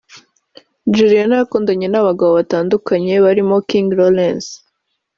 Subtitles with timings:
[0.93, 4.51] Juliana yakundanye n’abagabo batandukanye barimo King Lawrence